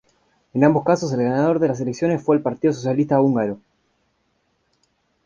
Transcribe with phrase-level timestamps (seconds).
[0.55, 3.59] En ambos casos el ganador de las elecciones fue el Partido Socialista Húngaro.